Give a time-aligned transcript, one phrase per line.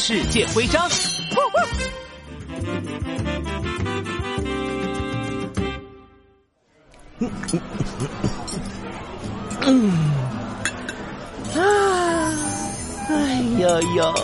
[0.00, 0.88] 世界徽章。
[9.66, 9.90] 嗯，
[11.54, 11.60] 啊，
[13.10, 14.14] 哎呦呦，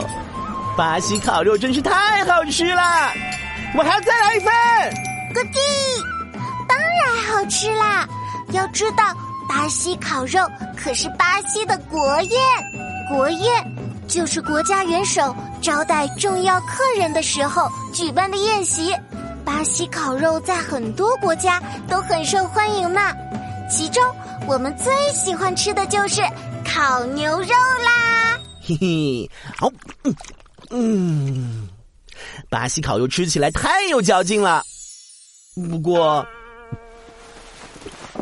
[0.76, 2.80] 巴西烤肉真是太好吃了！
[3.76, 4.52] 我还要再来一份。
[5.34, 5.58] 哥弟，
[6.68, 6.88] 当然
[7.26, 8.08] 好吃啦！
[8.52, 9.04] 要知道，
[9.48, 10.40] 巴西烤肉
[10.76, 12.40] 可是巴西的国宴，
[13.10, 13.73] 国宴
[14.06, 18.94] 就是国家元首招待重要客人的时候举办的宴席。
[19.44, 23.00] 巴西烤肉在很多国家都很受欢迎呢，
[23.70, 24.02] 其中
[24.46, 26.22] 我们最喜欢吃的就是
[26.64, 28.38] 烤牛肉啦。
[28.62, 29.70] 嘿嘿，好，
[30.70, 31.68] 嗯，
[32.48, 34.62] 巴西烤肉吃起来太有嚼劲了。
[35.70, 36.26] 不过，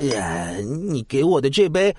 [0.00, 0.48] 呀，
[0.90, 1.94] 你给我的这杯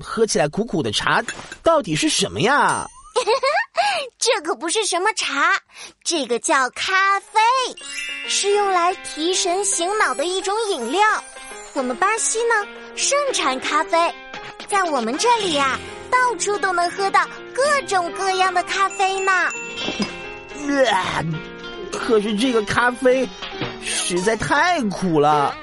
[0.00, 1.22] 喝起来苦苦的茶，
[1.62, 2.84] 到底是什么呀？
[4.18, 5.54] 这可不是什么茶，
[6.02, 7.40] 这个叫咖啡，
[8.28, 11.02] 是用来提神醒脑的一种饮料。
[11.74, 12.54] 我们巴西呢
[12.94, 14.14] 盛产咖啡，
[14.68, 15.78] 在我们这里呀，
[16.10, 19.32] 到处都能喝到各种各样的咖啡呢。
[21.92, 23.28] 可是这个咖啡
[23.82, 25.54] 实在太苦了，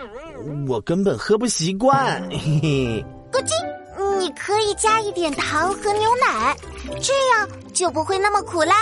[0.68, 2.22] 我根本喝不习惯。
[2.30, 3.52] 嘿嘿，咕叽。
[4.22, 6.56] 你可以加一点糖和牛奶，
[7.02, 8.76] 这样就不会那么苦啦。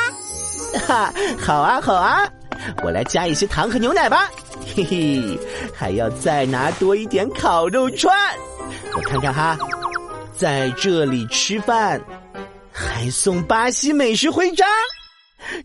[0.86, 2.30] 哈，好啊好啊，
[2.84, 4.30] 我来加一些糖和牛奶吧。
[4.76, 5.40] 嘿嘿，
[5.74, 8.14] 还要再拿多一点烤肉串。
[8.94, 9.58] 我看看哈，
[10.36, 12.02] 在这里吃饭
[12.70, 14.68] 还送巴西美食徽章，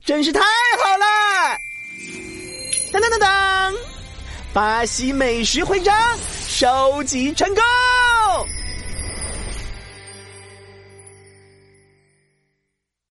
[0.04, 1.58] 真是太好了！
[2.92, 3.74] 当当当当，
[4.52, 5.92] 巴西美食徽章
[6.46, 7.64] 收集成功。